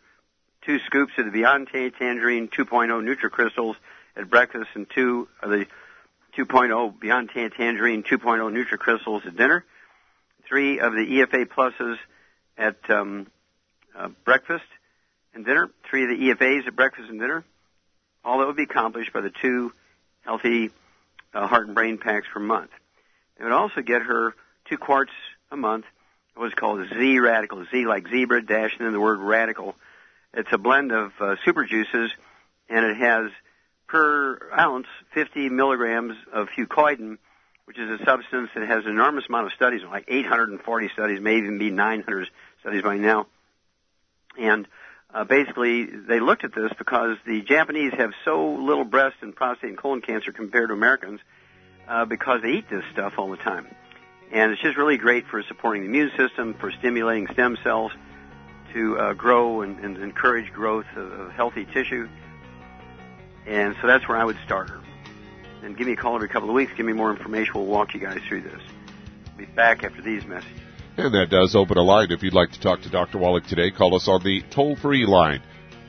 [0.66, 3.76] two scoops of the Beyond Tangerine 2.0 NutriCrystals
[4.16, 5.66] at breakfast, and two of the
[6.38, 9.66] 2.0 Beyond Tangerine 2.0 NutriCrystals at dinner,
[10.48, 11.98] three of the EFA Pluses
[12.58, 13.28] at um,
[13.96, 14.66] uh, breakfast
[15.34, 17.44] and dinner, three of the EFAs at breakfast and dinner.
[18.24, 19.74] All that would be accomplished by the two
[20.22, 20.70] healthy
[21.34, 22.70] uh, heart and brain packs per month.
[23.40, 24.36] It would also get her
[24.70, 25.12] two quarts
[25.52, 25.86] a month
[26.36, 27.66] what's called Z Radical.
[27.72, 29.76] Z like zebra, dash and then the word radical.
[30.34, 32.12] It's a blend of uh, super juices,
[32.70, 33.32] and it has
[33.92, 37.18] per ounce 50 milligrams of fucoidan,
[37.66, 41.38] which is a substance that has an enormous amount of studies, like 840 studies, may
[41.38, 42.30] even be 900
[42.62, 43.28] studies by now.
[44.40, 44.66] And
[45.14, 49.72] uh, basically, they looked at this because the Japanese have so little breast and prostate
[49.72, 51.20] and colon cancer compared to Americans
[51.86, 53.68] uh, because they eat this stuff all the time.
[54.32, 57.92] And it's just really great for supporting the immune system, for stimulating stem cells
[58.74, 62.08] to uh, grow and, and encourage growth of, of healthy tissue.
[63.48, 64.80] And so that's where I would start her.
[65.64, 66.72] And give me a call every couple of weeks.
[66.76, 67.54] Give me more information.
[67.56, 68.62] We'll walk you guys through this.
[69.32, 70.60] I'll be back after these messages.
[70.98, 72.12] And that does open a line.
[72.12, 73.18] If you'd like to talk to Dr.
[73.18, 75.42] Wallach today, call us on the toll-free line.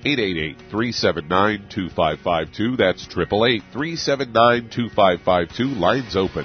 [0.05, 2.77] 888-379-2552.
[2.77, 5.79] That's 888-379-2552.
[5.79, 6.45] Lines open.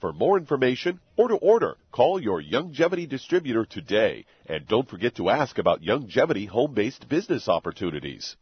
[0.00, 4.26] For more information or to order, call your Youngevity distributor today.
[4.46, 8.36] And don't forget to ask about Youngevity home based business opportunities.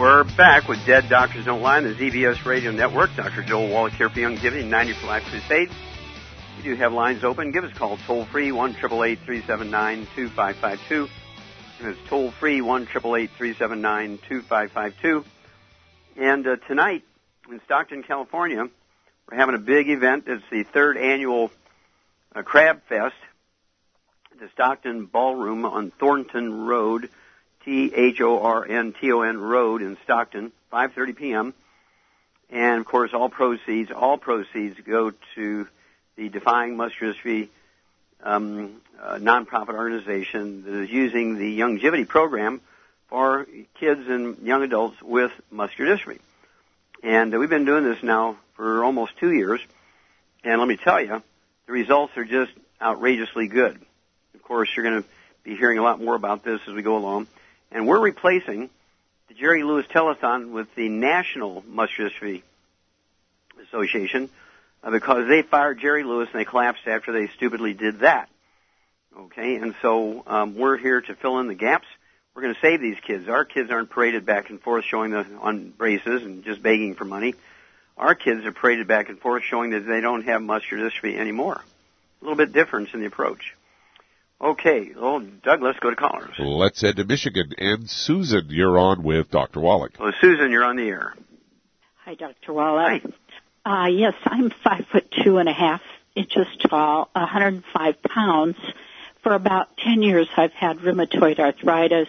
[0.00, 3.10] We're back with Dead Doctors Don't Lie on the ZBS Radio Network.
[3.14, 3.42] Dr.
[3.42, 5.68] Joel Wallach here for Youngevity, 90 for Life Crusade.
[6.60, 7.52] We do have lines open.
[7.52, 11.08] Give us a call toll free, 1 379 2552.
[11.80, 15.24] It's toll free, 1 379 2552.
[16.18, 17.02] And uh, tonight
[17.50, 18.68] in Stockton, California,
[19.26, 20.24] we're having a big event.
[20.26, 21.50] It's the third annual
[22.36, 23.16] uh, Crab Fest
[24.32, 27.08] at the Stockton Ballroom on Thornton Road.
[27.64, 31.54] T H O R N T O N Road in Stockton, 5:30 p.m.
[32.50, 35.66] And of course, all proceeds all proceeds go to
[36.20, 37.14] the Defying Muscular
[38.22, 42.60] um, uh, nonprofit organization that is using the Youngevity program
[43.08, 43.46] for
[43.78, 46.18] kids and young adults with muscular dystrophy.
[47.02, 49.60] And uh, we've been doing this now for almost two years.
[50.44, 51.22] And let me tell you,
[51.66, 52.52] the results are just
[52.82, 53.80] outrageously good.
[54.34, 55.08] Of course, you're going to
[55.42, 57.28] be hearing a lot more about this as we go along.
[57.72, 58.68] And we're replacing
[59.28, 62.42] the Jerry Lewis Telethon with the National Muscular Dystrophy
[63.68, 64.28] Association
[64.88, 68.28] because they fired Jerry Lewis and they collapsed after they stupidly did that.
[69.16, 71.86] Okay, and so um, we're here to fill in the gaps.
[72.34, 73.28] We're going to save these kids.
[73.28, 77.04] Our kids aren't paraded back and forth showing the on braces and just begging for
[77.04, 77.34] money.
[77.96, 81.60] Our kids are paraded back and forth showing that they don't have muscular dystrophy anymore.
[82.20, 83.54] A little bit difference in the approach.
[84.40, 86.34] Okay, well, Doug, let's go to callers.
[86.38, 87.52] Let's head to Michigan.
[87.58, 89.60] And Susan, you're on with Dr.
[89.60, 89.92] Wallach.
[90.00, 91.14] Well, Susan, you're on the air.
[92.04, 92.54] Hi, Dr.
[92.54, 93.02] Wallach.
[93.02, 93.10] Hi.
[93.64, 95.82] Uh, yes, I'm five foot two and a half
[96.14, 98.56] inches tall, 105 pounds.
[99.22, 102.08] For about 10 years, I've had rheumatoid arthritis.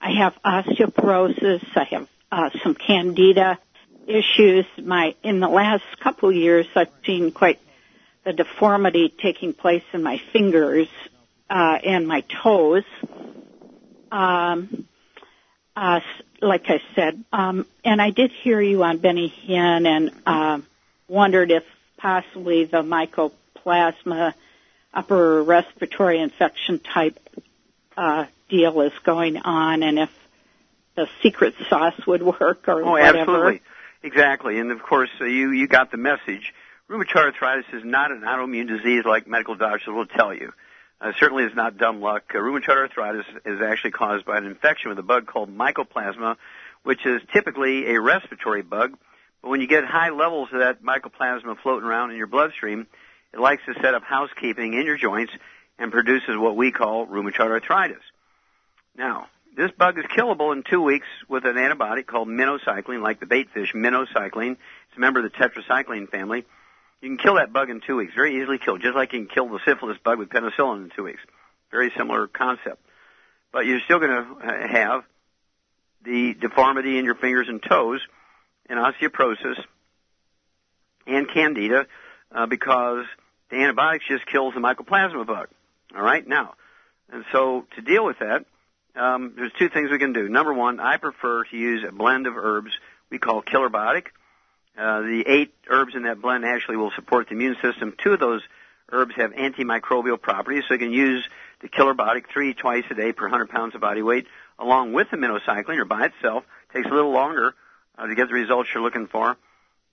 [0.00, 1.62] I have osteoporosis.
[1.76, 3.58] I have uh, some candida
[4.06, 4.64] issues.
[4.82, 7.60] My in the last couple years, I've seen quite
[8.24, 10.88] the deformity taking place in my fingers
[11.50, 12.84] uh, and my toes.
[14.10, 14.86] Um,
[15.76, 16.00] uh,
[16.40, 20.60] like I said, um, and I did hear you on Benny Hinn and uh,
[21.08, 21.64] wondered if
[21.96, 24.34] possibly the mycoplasma
[24.92, 27.18] upper respiratory infection type
[27.96, 30.10] uh, deal is going on, and if
[30.94, 33.18] the secret sauce would work or oh, whatever.
[33.18, 33.62] absolutely,
[34.02, 34.58] exactly.
[34.58, 36.52] And of course, uh, you you got the message.
[36.90, 40.52] Rheumatoid arthritis is not an autoimmune disease like medical doctors will tell you.
[41.02, 42.22] Uh, certainly is not dumb luck.
[42.32, 46.36] Uh, rheumatoid arthritis is actually caused by an infection with a bug called mycoplasma,
[46.84, 48.96] which is typically a respiratory bug.
[49.42, 52.86] But when you get high levels of that mycoplasma floating around in your bloodstream,
[53.32, 55.32] it likes to set up housekeeping in your joints
[55.76, 58.02] and produces what we call rheumatoid arthritis.
[58.96, 59.26] Now,
[59.56, 63.50] this bug is killable in two weeks with an antibiotic called minocycline, like the bait
[63.52, 64.52] fish, minocycline.
[64.52, 66.44] It's a member of the tetracycline family.
[67.02, 69.28] You can kill that bug in two weeks, very easily killed, just like you can
[69.28, 71.20] kill the syphilis bug with penicillin in two weeks.
[71.72, 72.80] Very similar concept.
[73.52, 75.02] But you're still going to have
[76.04, 78.00] the deformity in your fingers and toes,
[78.68, 79.56] and osteoporosis,
[81.08, 81.86] and candida,
[82.30, 83.04] uh, because
[83.50, 85.48] the antibiotics just kills the mycoplasma bug.
[85.96, 86.54] All right, now,
[87.12, 88.44] and so to deal with that,
[88.94, 90.28] um, there's two things we can do.
[90.28, 92.70] Number one, I prefer to use a blend of herbs
[93.10, 94.06] we call killer biotic
[94.76, 97.94] uh, the eight herbs in that blend actually will support the immune system.
[98.02, 98.42] Two of those
[98.90, 101.26] herbs have antimicrobial properties, so you can use
[101.60, 101.94] the killer
[102.32, 104.26] three twice a day per 100 pounds of body weight,
[104.58, 106.44] along with the minocycline or by itself.
[106.72, 107.54] Takes a little longer
[107.98, 109.36] uh, to get the results you're looking for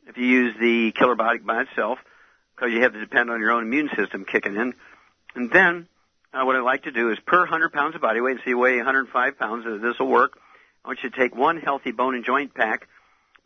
[0.08, 2.00] if you use the killer biotic by itself,
[2.56, 4.74] because you have to depend on your own immune system kicking in.
[5.36, 5.88] And then,
[6.34, 8.58] uh, what I like to do is per 100 pounds of body weight, so you
[8.58, 10.40] weigh 105 pounds, uh, this will work.
[10.84, 12.88] I want you to take one healthy bone and joint pack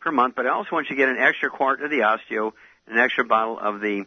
[0.04, 2.52] per month, but I also want you to get an extra quart of the osteo
[2.86, 4.04] an extra bottle of the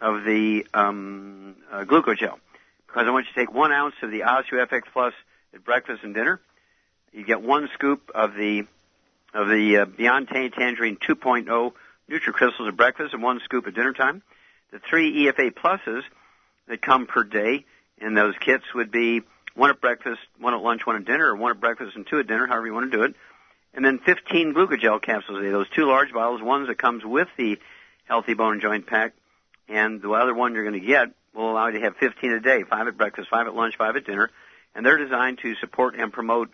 [0.00, 2.38] of the um, uh, glucogel
[2.86, 5.14] because I want you to take one ounce of the Osteo FX Plus
[5.54, 6.40] at breakfast and dinner.
[7.12, 8.66] You get one scoop of the
[9.34, 11.72] of the uh, Beyond Tangerine 2.0
[12.10, 14.22] NutriCrystals at breakfast and one scoop at dinner time.
[14.72, 16.02] The three EFA pluses
[16.68, 17.64] that come per day
[17.98, 19.22] in those kits would be
[19.54, 22.18] one at breakfast, one at lunch, one at dinner, or one at breakfast and two
[22.18, 23.14] at dinner, however you want to do it
[23.74, 25.50] and then 15 glucogel capsules a day.
[25.50, 27.58] Those two large bottles, ones that comes with the
[28.04, 29.14] Healthy Bone and Joint Pack,
[29.68, 32.40] and the other one you're going to get will allow you to have 15 a
[32.40, 34.30] day, five at breakfast, five at lunch, five at dinner,
[34.74, 36.50] and they're designed to support and promote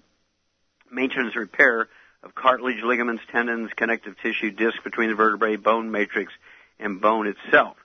[0.91, 1.89] maintenance repair
[2.23, 6.33] of cartilage, ligaments, tendons, connective tissue, disc between the vertebrae, bone matrix,
[6.79, 7.77] and bone itself.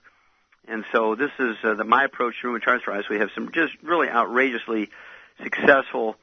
[0.66, 3.08] And so this is uh, the, my approach to rheumatoid arthritis.
[3.08, 4.88] We have some just really outrageously
[5.42, 6.16] successful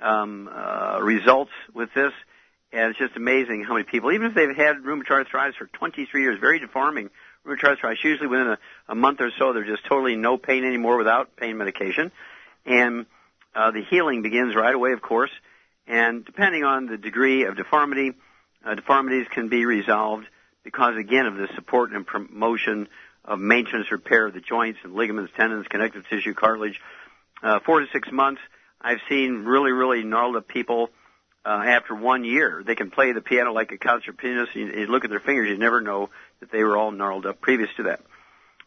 [0.00, 2.12] um, uh, results with this.
[2.76, 6.20] And it's just amazing how many people, even if they've had rheumatoid arthritis for 23
[6.20, 7.08] years, very deforming
[7.46, 8.58] rheumatoid arthritis, usually within a,
[8.90, 12.12] a month or so, they're just totally no pain anymore without pain medication.
[12.66, 13.06] And
[13.54, 15.30] uh, the healing begins right away, of course.
[15.86, 18.12] And depending on the degree of deformity,
[18.62, 20.26] uh, deformities can be resolved
[20.62, 22.88] because, again, of the support and promotion
[23.24, 26.78] of maintenance repair of the joints and ligaments, tendons, connective tissue, cartilage.
[27.42, 28.42] Uh, four to six months,
[28.82, 30.90] I've seen really, really gnarled up people
[31.46, 32.62] uh, after one year.
[32.66, 34.56] They can play the piano like a concert pianist.
[34.56, 37.40] You, you look at their fingers, you never know that they were all gnarled up
[37.40, 38.00] previous to that.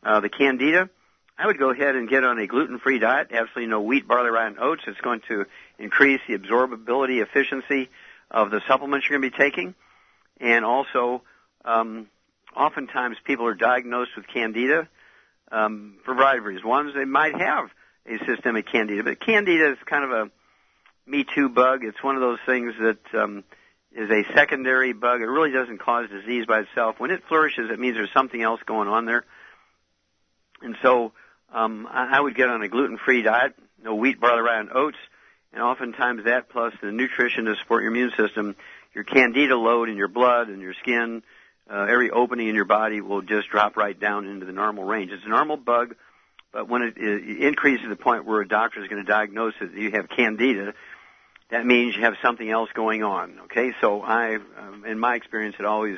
[0.02, 0.90] Uh, the candida,
[1.38, 3.28] I would go ahead and get on a gluten-free diet.
[3.32, 4.84] Absolutely no wheat, barley, rye, and oats.
[4.88, 5.46] It's going to
[5.78, 7.90] increase the absorbability efficiency
[8.32, 9.76] of the supplements you're going to be taking.
[10.40, 11.24] And also,
[11.66, 12.08] um,
[12.56, 14.88] oftentimes people are diagnosed with candida
[15.52, 16.64] um, for of reasons.
[16.64, 17.70] One is they might have
[18.06, 20.32] a systemic candida, but candida is kind of a
[21.10, 21.84] me Too bug.
[21.84, 23.44] It's one of those things that um,
[23.92, 25.22] is a secondary bug.
[25.22, 26.96] It really doesn't cause disease by itself.
[27.00, 29.26] When it flourishes, it means there's something else going on there.
[30.62, 31.14] And so
[31.54, 34.98] um, I, I would get on a gluten-free diet, no wheat, barley, rye, and oats,
[35.52, 38.56] and oftentimes that plus the nutrition to support your immune system,
[38.94, 41.24] your candida load in your blood and your skin,
[41.72, 45.12] uh, every opening in your body will just drop right down into the normal range.
[45.12, 45.96] It's a normal bug,
[46.52, 49.54] but when it, it increases to the point where a doctor is going to diagnose
[49.60, 50.74] that you have candida,
[51.50, 53.40] that means you have something else going on.
[53.46, 55.98] Okay, so I, um, in my experience, it always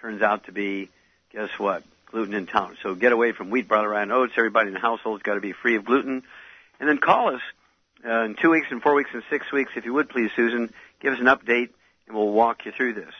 [0.00, 0.88] turns out to be,
[1.32, 2.78] guess what, gluten intolerant.
[2.82, 4.32] So get away from wheat, barley, rye, and oats.
[4.36, 6.22] Everybody in the household's got to be free of gluten,
[6.78, 7.40] and then call us
[8.04, 10.72] uh, in two weeks, and four weeks, and six weeks, if you would please, Susan.
[11.00, 11.70] Give us an update,
[12.06, 13.12] and we'll walk you through this.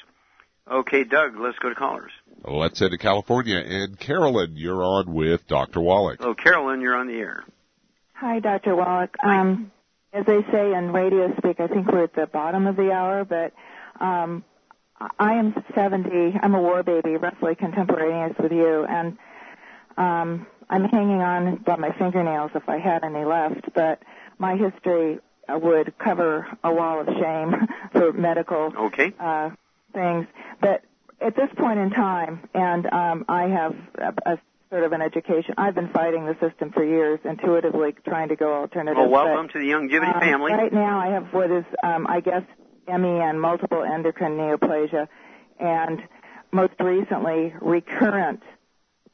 [0.70, 2.12] Okay, Doug, let's go to callers.
[2.44, 3.56] Let's head to California.
[3.56, 5.80] And Carolyn, you're on with Dr.
[5.80, 6.18] Wallach.
[6.20, 7.44] Oh, Carolyn, you're on the air.
[8.14, 8.76] Hi, Dr.
[8.76, 9.16] Wallach.
[9.24, 9.72] Um,
[10.12, 13.24] as they say in radio speak, I think we're at the bottom of the hour,
[13.24, 13.52] but
[14.00, 14.44] um,
[15.18, 16.38] I am 70.
[16.42, 19.16] I'm a war baby, roughly contemporaneous with you, and
[19.96, 23.72] um, I'm hanging on by my fingernails if I had any left.
[23.74, 24.02] But
[24.38, 27.54] my history would cover a wall of shame
[27.92, 29.12] for medical okay.
[29.18, 29.50] uh,
[29.94, 30.26] things.
[30.60, 30.84] But
[31.20, 34.38] at this point in time, and um, I have a, a
[34.72, 35.54] sort of an education.
[35.58, 38.96] I've been fighting the system for years, intuitively trying to go alternative.
[38.96, 40.50] Well, welcome but, to the Youngevity um, family.
[40.50, 42.42] Right now, I have what is, um, I guess,
[42.88, 45.08] MEN, multiple endocrine neoplasia,
[45.60, 46.00] and
[46.52, 48.42] most recently, recurrent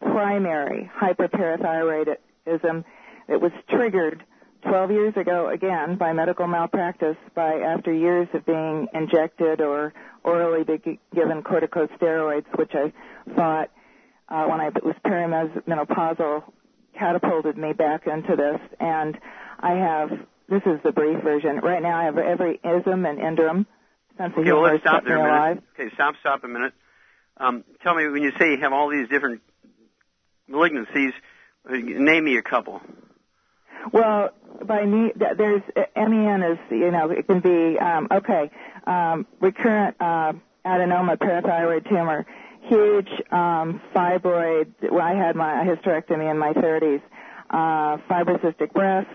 [0.00, 2.84] primary hyperparathyroidism
[3.26, 4.22] that was triggered
[4.62, 9.92] 12 years ago again by medical malpractice by after years of being injected or
[10.22, 12.92] orally be given corticosteroids, which I
[13.34, 13.70] thought
[14.28, 16.44] uh, when I was perimenopausal
[16.98, 18.60] catapulted me back into this.
[18.80, 19.16] And
[19.60, 20.10] I have,
[20.48, 21.58] this is the brief version.
[21.58, 23.66] Right now I have every ism and indrum.
[24.16, 25.30] Sense okay, well, let's stop there a minute.
[25.30, 25.62] Alive.
[25.78, 26.72] Okay, stop, stop a minute.
[27.36, 29.42] Um, tell me, when you say you have all these different
[30.50, 31.12] malignancies,
[31.68, 32.80] uh, name me a couple.
[33.92, 34.30] Well,
[34.64, 35.62] by me, there's
[35.96, 38.50] MEN is you know it can be um, okay
[38.86, 40.32] um, recurrent uh,
[40.66, 42.26] adenoma parathyroid tumor,
[42.68, 44.72] huge um, fibroid.
[44.90, 47.02] Well, I had my hysterectomy in my 30s.
[47.50, 49.10] Uh, fibrocystic breasts,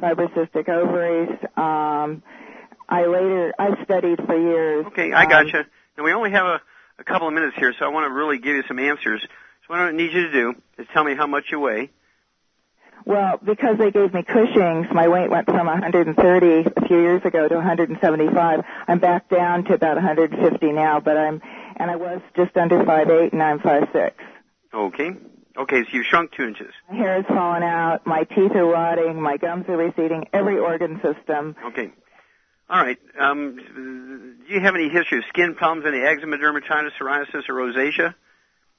[0.00, 1.38] fibrocystic ovaries.
[1.56, 2.22] Um,
[2.88, 4.86] I later I studied for years.
[4.86, 5.58] Okay, I gotcha.
[5.58, 5.64] Um,
[5.98, 6.60] now we only have a,
[6.98, 9.20] a couple of minutes here, so I want to really give you some answers.
[9.22, 11.90] So what I need you to do is tell me how much you weigh.
[13.04, 17.46] Well, because they gave me Cushing's, my weight went from 130 a few years ago
[17.46, 18.64] to 175.
[18.88, 21.40] I'm back down to about 150 now, but I'm,
[21.76, 24.12] and I was just under 5'8 and I'm 5'6.
[24.72, 25.10] Okay.
[25.56, 26.72] Okay, so you've shrunk two inches.
[26.90, 31.00] My hair has fallen out, my teeth are rotting, my gums are receding, every organ
[31.02, 31.56] system.
[31.68, 31.92] Okay.
[32.68, 32.98] All right.
[33.18, 33.56] Um,
[34.46, 38.14] do you have any history of skin problems, any eczema, dermatitis, psoriasis, or rosacea?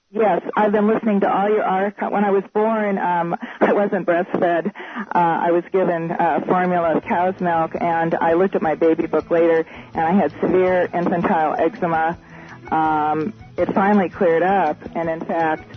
[0.10, 2.12] Yes, I've been listening to all your articles.
[2.12, 4.68] When I was born, um, I wasn't breastfed.
[4.68, 9.08] Uh, I was given a formula of cow's milk, and I looked at my baby
[9.08, 12.18] book later, and I had severe infantile eczema.
[12.72, 15.76] Um, it finally cleared up, and in fact.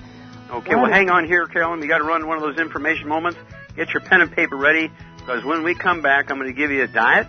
[0.51, 1.79] Okay, well, hang on here, Carolyn.
[1.81, 3.39] We got to run one of those information moments.
[3.77, 6.71] Get your pen and paper ready, because when we come back, I'm going to give
[6.71, 7.29] you a diet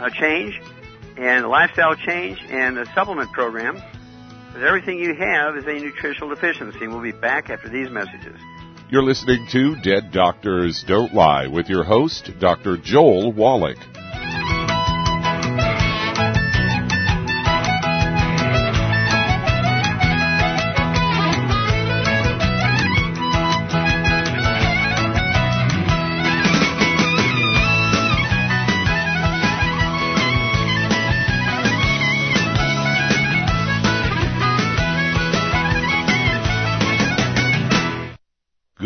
[0.00, 0.60] a change,
[1.16, 3.80] and a lifestyle change, and a supplement program
[4.54, 6.86] because everything you have is a nutritional deficiency.
[6.86, 8.38] We'll be back after these messages.
[8.88, 12.76] You're listening to Dead Doctors Don't Lie with your host, Dr.
[12.76, 13.78] Joel Wallach.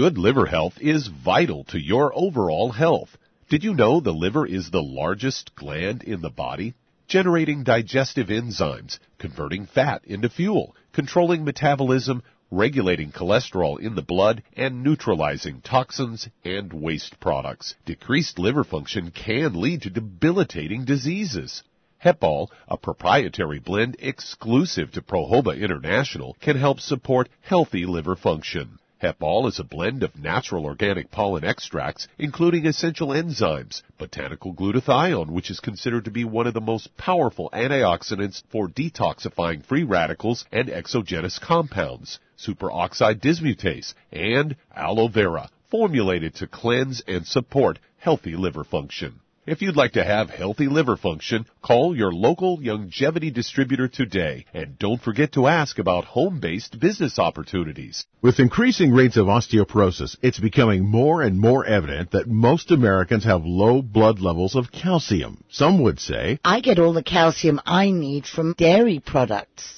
[0.09, 3.19] Good liver health is vital to your overall health.
[3.51, 6.73] Did you know the liver is the largest gland in the body?
[7.07, 14.83] Generating digestive enzymes, converting fat into fuel, controlling metabolism, regulating cholesterol in the blood, and
[14.83, 17.75] neutralizing toxins and waste products.
[17.85, 21.63] Decreased liver function can lead to debilitating diseases.
[22.03, 28.78] Hepal, a proprietary blend exclusive to Prohoba International, can help support healthy liver function.
[29.01, 35.51] Hepal is a blend of natural organic pollen extracts, including essential enzymes, botanical glutathione, which
[35.51, 40.69] is considered to be one of the most powerful antioxidants for detoxifying free radicals and
[40.69, 49.21] exogenous compounds, superoxide dismutase, and aloe vera, formulated to cleanse and support healthy liver function.
[49.51, 54.45] If you'd like to have healthy liver function, call your local Youngevity distributor today.
[54.53, 58.05] And don't forget to ask about home-based business opportunities.
[58.21, 63.47] With increasing rates of osteoporosis, it's becoming more and more evident that most Americans have
[63.47, 65.43] low blood levels of calcium.
[65.49, 69.78] Some would say, I get all the calcium I need from dairy products.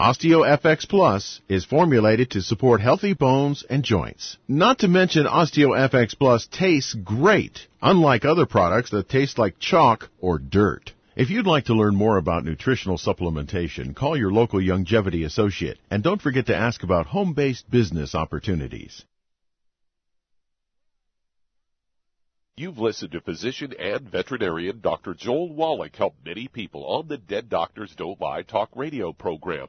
[0.00, 4.38] OsteoFX Plus is formulated to support healthy bones and joints.
[4.48, 10.38] Not to mention OsteoFX Plus tastes great, unlike other products that taste like chalk or
[10.38, 10.94] dirt.
[11.16, 16.02] If you'd like to learn more about nutritional supplementation, call your local Youngevity associate and
[16.02, 19.04] don't forget to ask about home-based business opportunities.
[22.56, 25.12] You've listened to physician and veterinarian Dr.
[25.12, 29.68] Joel Wallach help many people on the Dead Doctors Don't Lie talk radio program.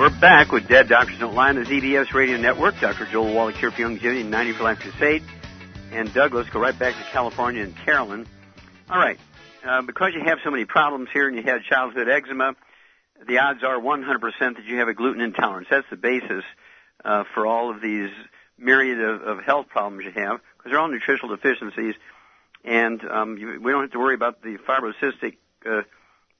[0.00, 2.80] We're back with Dead Doctors Don't Lie on the ZBS Radio Network.
[2.80, 3.04] Dr.
[3.04, 5.22] Joel Wallach here for Youngevity and 90 for Life Crusade.
[5.92, 8.26] And Doug, let's go right back to California and Carolyn.
[8.88, 9.18] All right.
[9.62, 12.56] Uh, because you have so many problems here and you had childhood eczema,
[13.28, 15.68] the odds are 100% that you have a gluten intolerance.
[15.70, 16.44] That's the basis
[17.04, 18.08] uh, for all of these
[18.56, 21.94] myriad of, of health problems you have because they're all nutritional deficiencies.
[22.64, 25.36] And um, you, we don't have to worry about the fibrocystic
[25.66, 25.82] uh,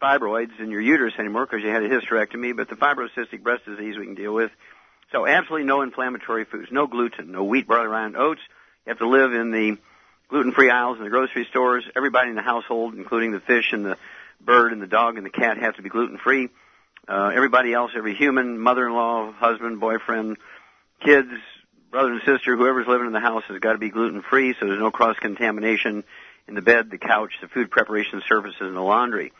[0.01, 3.97] fibroids in your uterus anymore because you had a hysterectomy, but the fibrocystic breast disease
[3.97, 4.51] we can deal with.
[5.13, 8.41] So absolutely no inflammatory foods, no gluten, no wheat, barley, rye, and oats.
[8.87, 9.79] You have to live in the
[10.29, 11.85] gluten-free aisles in the grocery stores.
[11.97, 13.97] Everybody in the household, including the fish and the
[14.41, 16.49] bird and the dog and the cat, have to be gluten-free.
[17.09, 20.37] Uh, everybody else, every human, mother-in-law, husband, boyfriend,
[21.05, 21.31] kids,
[21.91, 24.79] brother and sister, whoever's living in the house has got to be gluten-free so there's
[24.79, 26.05] no cross-contamination
[26.47, 29.33] in the bed, the couch, the food preparation surfaces, and the laundry.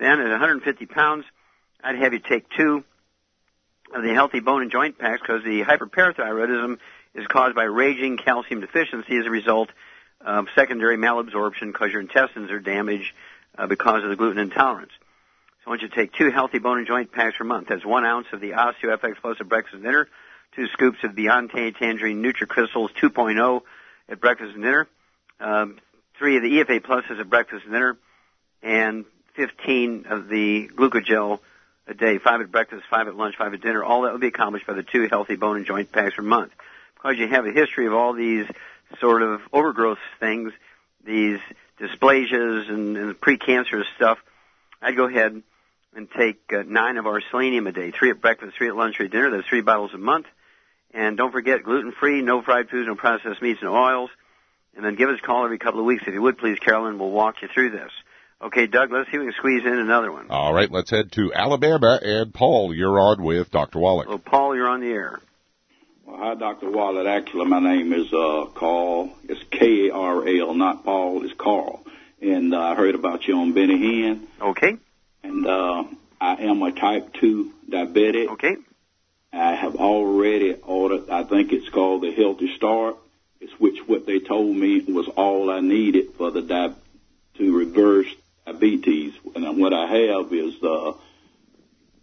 [0.00, 1.26] Then at 150 pounds,
[1.84, 2.82] I'd have you take two
[3.94, 6.78] of the healthy bone and joint packs because the hyperparathyroidism
[7.14, 9.68] is caused by raging calcium deficiency as a result
[10.22, 13.12] of secondary malabsorption because your intestines are damaged
[13.58, 14.92] uh, because of the gluten intolerance.
[15.64, 17.68] So I want you to take two healthy bone and joint packs per month.
[17.68, 20.08] That's one ounce of the OsteoFX Plus at breakfast and dinner,
[20.56, 23.60] two scoops of Beyond Tangerine NutriCrystals 2.0
[24.08, 24.88] at breakfast and dinner,
[25.40, 25.78] um,
[26.18, 27.98] three of the EFA Pluses at breakfast and dinner,
[28.62, 29.04] and
[29.40, 31.40] 15 of the glucogel
[31.86, 33.82] a day, five at breakfast, five at lunch, five at dinner.
[33.82, 36.52] All that would be accomplished by the two healthy bone and joint packs per month.
[36.94, 38.46] Because you have a history of all these
[39.00, 40.52] sort of overgrowth things,
[41.06, 41.38] these
[41.80, 44.18] dysplasias and, and precancerous stuff,
[44.82, 45.42] I'd go ahead
[45.96, 48.96] and take uh, nine of our selenium a day, three at breakfast, three at lunch,
[48.96, 49.30] three at dinner.
[49.30, 50.26] That's three bottles a month.
[50.92, 54.10] And don't forget gluten-free, no fried foods, no processed meats and oils.
[54.76, 56.98] And then give us a call every couple of weeks if you would, please, Carolyn.
[56.98, 57.90] We'll walk you through this.
[58.42, 60.30] Okay, Doug, let's see if we can squeeze in another one.
[60.30, 61.98] All right, let's head to Alabama.
[62.02, 63.78] And Paul, you're on with Dr.
[63.78, 64.08] Wallach.
[64.08, 65.20] Well, Paul, you're on the air.
[66.06, 66.70] Well, hi, Dr.
[66.70, 67.06] Wallach.
[67.06, 69.12] Actually, my name is uh, Carl.
[69.28, 71.22] It's K-A-R-L, not Paul.
[71.24, 71.84] It's Carl.
[72.22, 74.26] And uh, I heard about you on Benny Hinn.
[74.40, 74.76] Okay.
[75.22, 75.84] And uh,
[76.20, 78.28] I am a type 2 diabetic.
[78.32, 78.56] Okay.
[79.32, 82.96] I have already ordered, I think it's called the Healthy Start.
[83.40, 86.74] It's which what they told me was all I needed for the di-
[87.34, 88.08] to reverse
[88.44, 89.14] diabetes.
[89.34, 90.96] And what I have is the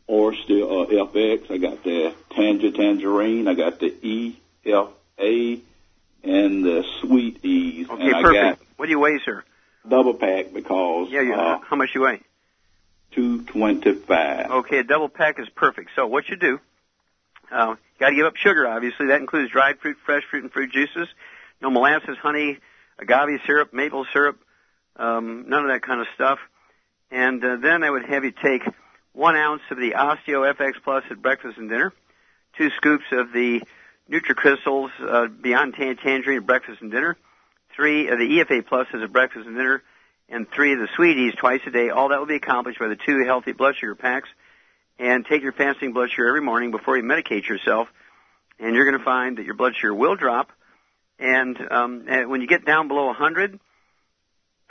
[0.09, 1.51] Orsteo uh, FX.
[1.51, 3.47] I got the Tanger Tangerine.
[3.47, 5.61] I got the EFA
[6.23, 7.89] and the Sweet Eze.
[7.89, 8.63] Okay, and perfect.
[8.77, 9.43] what do you weigh, sir?
[9.87, 12.21] double pack because Yeah, you, uh, how much you weigh?
[13.11, 14.51] 225.
[14.51, 15.91] Okay, a double pack is perfect.
[15.95, 16.59] So what you do,
[17.51, 18.67] uh, you got to give up sugar.
[18.67, 21.07] Obviously, that includes dried fruit, fresh fruit, and fruit juices.
[21.61, 22.59] No molasses, honey,
[22.99, 24.39] agave syrup, maple syrup,
[24.97, 26.39] um, none of that kind of stuff.
[27.11, 28.63] And uh, then I would have you take
[29.13, 31.93] one ounce of the Osteo FX Plus at breakfast and dinner,
[32.57, 33.61] two scoops of the
[34.11, 37.17] NutriCrystals uh, Beyond Tan- Tangerine at breakfast and dinner,
[37.75, 39.83] three of the EFA Pluses at breakfast and dinner,
[40.29, 41.89] and three of the Sweet Eze twice a day.
[41.89, 44.29] All that will be accomplished by the two healthy blood sugar packs.
[44.99, 47.87] And take your fasting blood sugar every morning before you medicate yourself,
[48.59, 50.51] and you're going to find that your blood sugar will drop.
[51.19, 53.59] And, um, and when you get down below 100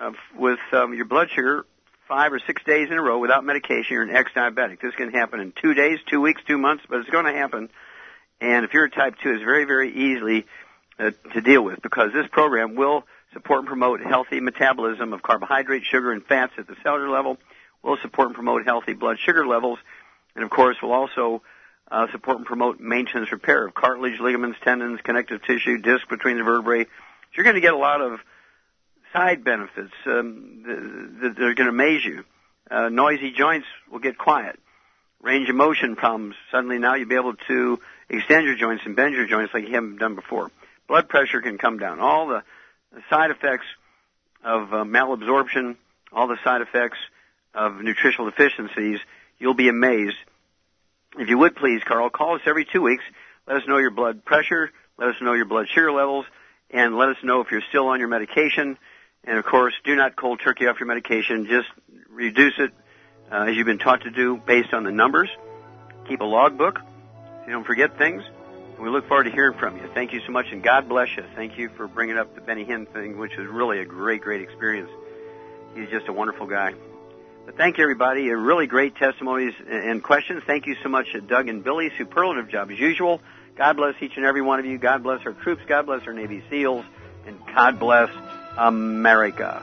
[0.01, 1.65] uh, with um, your blood sugar,
[2.09, 4.81] five or six days in a row without medication, you're an ex-diabetic.
[4.81, 7.69] This can happen in two days, two weeks, two months, but it's going to happen.
[8.41, 10.47] And if you're a type 2, it's very, very easily
[10.99, 15.85] uh, to deal with because this program will support and promote healthy metabolism of carbohydrate,
[15.85, 17.39] sugar, and fats at the cellular level,
[17.83, 19.79] will support and promote healthy blood sugar levels,
[20.35, 21.43] and of course will also
[21.91, 26.45] uh, support and promote maintenance repair of cartilage, ligaments, tendons, connective tissue, disc between the
[26.45, 26.85] vertebrae.
[26.85, 26.91] So
[27.37, 28.21] you're going to get a lot of
[29.13, 30.63] side benefits um,
[31.21, 32.25] that, are going to amaze you.
[32.71, 34.59] Uh, noisy joints will get quiet.
[35.23, 39.15] Range of motion problems, suddenly now you'll be able to extend your joints and bend
[39.15, 40.51] your joints like you haven't done before.
[40.89, 42.01] Blood pressure can come down.
[42.01, 42.43] All the
[42.93, 43.67] the side effects
[44.43, 45.77] of uh, malabsorption,
[46.13, 46.99] all the side effects
[47.55, 49.01] of nutritional deficiencies,
[49.39, 50.17] you'll be amazed.
[51.19, 53.05] If you would please, Carl, call us every two weeks.
[53.47, 56.27] Let us know your blood pressure, let us know your blood sugar levels,
[56.71, 58.79] and let us know if you're still on your medication.
[59.27, 61.47] And of course, do not cold turkey off your medication.
[61.47, 61.69] Just
[62.09, 62.73] reduce it
[63.31, 65.29] uh, as you've been taught to do based on the numbers.
[66.09, 68.23] Keep a logbook so you don't forget things.
[68.79, 69.89] We look forward to hearing from you.
[69.95, 71.25] Thank you so much, and God bless you.
[71.35, 74.43] Thank you for bringing up the Benny Hinn thing, which was really a great, great
[74.43, 74.91] experience.
[75.75, 76.75] He's just a wonderful guy.
[77.47, 78.29] But thank you, everybody.
[78.29, 80.43] Really great testimonies and questions.
[80.47, 81.91] Thank you so much, to Doug and Billy.
[81.97, 83.23] Superlative job as usual.
[83.57, 84.77] God bless each and every one of you.
[84.79, 85.63] God bless our troops.
[85.67, 86.85] God bless our Navy SEALs.
[87.27, 88.11] And God bless
[88.57, 89.63] America.